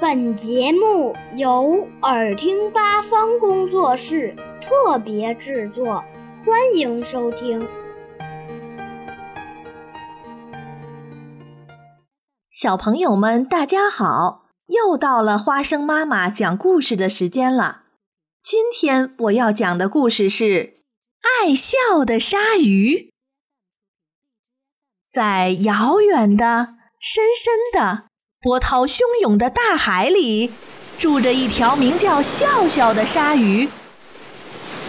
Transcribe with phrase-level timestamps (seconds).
[0.00, 6.02] 本节目由耳听八方工作室特别制作，
[6.38, 7.68] 欢迎收听。
[12.50, 14.46] 小朋友们，大家好！
[14.68, 17.82] 又到了花生妈妈讲故事的时间了。
[18.42, 20.44] 今天我要讲的故事是
[21.44, 22.94] 《爱笑的鲨鱼》。
[25.10, 28.09] 在遥远的、深深的。
[28.42, 30.50] 波涛汹涌的大海里，
[30.98, 33.68] 住着一条名叫笑笑的鲨鱼。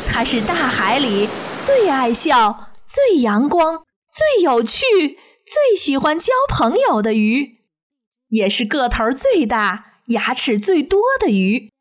[0.08, 1.28] 它是大海里
[1.60, 7.58] 最爱笑、最阳光、最有趣、最喜欢交朋友的鱼，
[8.30, 11.74] 也是个头最大、牙齿最多的鱼。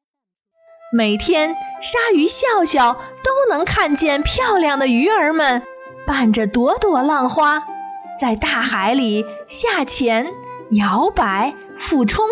[0.92, 5.62] 每天，鲨鱼笑笑都能看见漂亮的鱼儿们
[6.04, 7.62] 伴着朵朵浪花，
[8.20, 10.32] 在大海里下潜。
[10.72, 12.24] 摇摆、俯冲，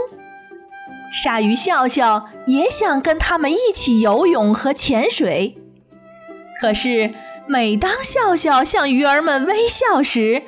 [1.13, 5.59] 鲨鱼笑笑也想跟他们一起游泳和潜水。
[6.61, 7.13] 可是，
[7.49, 10.43] 每当笑笑向鱼儿们微笑时，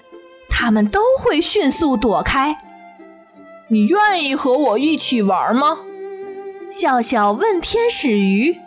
[0.49, 2.57] 他们都会迅速躲开。
[3.69, 5.79] 你愿意和我一起玩吗？
[6.69, 8.59] 笑笑问天使鱼。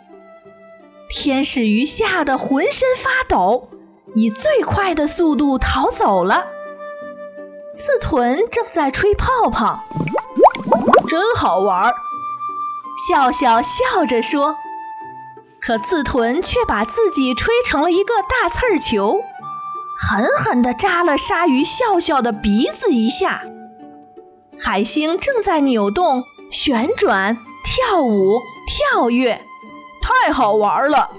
[1.09, 3.69] 天使鱼吓得浑身发抖，
[4.15, 6.47] 以最快的速度逃走了。
[7.75, 9.79] 刺豚正在吹泡泡，
[11.07, 11.95] 真好玩儿。
[13.07, 14.55] 笑笑笑着说，
[15.59, 19.21] 可刺豚却把自己吹成了一个大刺儿球，
[19.97, 23.41] 狠狠地扎了鲨鱼笑笑的鼻子一下。
[24.59, 27.35] 海星正在扭动、旋转、
[27.65, 29.43] 跳舞、跳跃，
[29.99, 31.09] 太好玩了。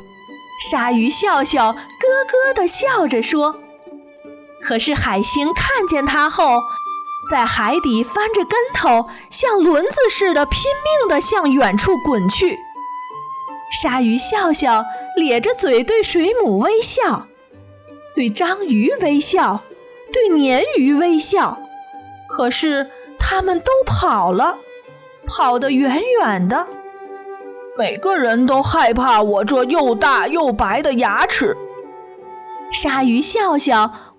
[0.71, 1.79] 鲨鱼笑笑咯
[2.31, 3.57] 咯地笑着说。
[4.67, 6.63] 可是海星看见它后，
[7.31, 10.63] 在海底翻着跟头，像轮子似的拼
[11.01, 12.59] 命地向远处滚去。
[13.83, 14.85] 鲨鱼笑笑
[15.17, 17.27] 咧着嘴对水母微笑，
[18.15, 19.63] 对章鱼微笑，
[20.13, 21.59] 对鲶鱼微笑。
[22.29, 24.59] 可是它们都跑了，
[25.27, 26.67] 跑得远远的。
[27.77, 31.57] 每个人都害怕我这又大又白的牙齿。
[32.73, 34.14] 鲨鱼笑笑。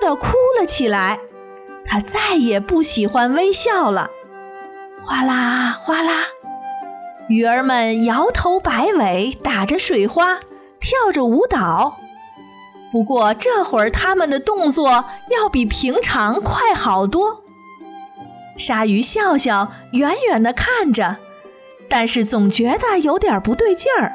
[0.00, 1.20] 的哭了起来，
[1.84, 4.10] 他再也不喜欢微笑了。
[5.02, 6.12] 哗啦哗啦，
[7.28, 10.40] 鱼儿们摇头摆尾，打着水花，
[10.80, 11.96] 跳着舞蹈。
[12.90, 17.44] 不过这会儿他们的动作要比平常快好多。
[18.56, 21.16] 鲨鱼笑笑远远地看着，
[21.88, 24.14] 但是总觉得有点不对劲儿。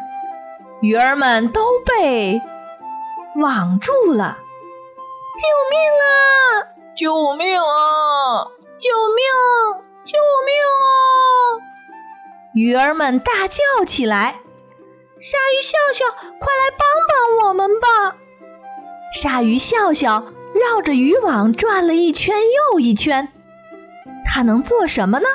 [0.81, 2.41] 鱼儿们都被
[3.35, 4.39] 网住了。
[5.35, 6.05] 救命啊！
[6.95, 8.45] 救命啊！
[8.77, 9.25] 救命！
[10.05, 10.13] 救
[10.45, 10.93] 命啊！
[12.53, 14.41] 鱼儿们大叫起来。
[15.19, 16.05] 鲨鱼笑笑，
[16.39, 18.15] 快来帮帮我们吧！
[19.11, 20.23] 鲨鱼笑笑
[20.53, 22.35] 绕着渔网转了一圈
[22.71, 23.33] 又一圈。
[24.25, 25.27] 它能做什么呢？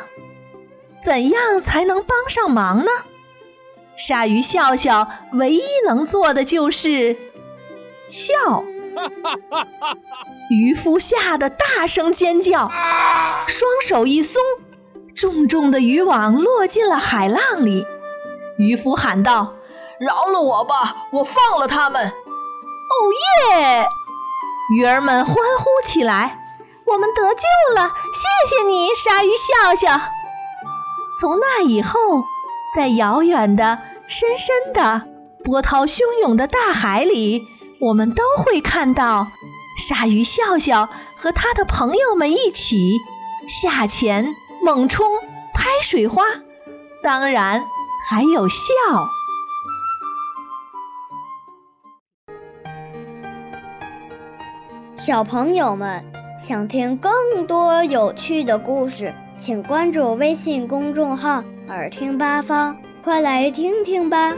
[1.05, 2.91] 怎样才能帮上忙呢？
[3.97, 7.17] 鲨鱼笑笑唯一能做的就是
[8.07, 8.63] 笑。
[10.51, 12.71] 渔夫吓得大声尖叫，
[13.47, 14.43] 双手一松，
[15.15, 17.87] 重重的渔网落进了海浪里。
[18.59, 19.55] 渔夫喊道
[20.01, 22.95] ：“饶了我吧，我放了他们！”哦
[23.53, 23.87] 耶！
[24.77, 26.41] 鱼儿们欢呼起来
[26.87, 27.95] ：“我们得救了！
[28.13, 30.01] 谢谢你，鲨鱼笑笑。”
[31.21, 32.25] 从那以后，
[32.75, 35.07] 在遥远的、深深的、
[35.45, 37.58] 波涛汹涌的大海里。
[37.81, 39.29] 我们都会看到
[39.77, 42.99] 鲨鱼笑笑和他的朋友们一起
[43.49, 45.07] 下潜、猛冲、
[45.55, 46.25] 拍水花，
[47.03, 47.65] 当然
[48.09, 48.65] 还有笑。
[54.99, 56.05] 小朋友们
[56.39, 64.35] 想听更多有趣的故事，请关注微信公众号“耳听八方”，快来听听吧。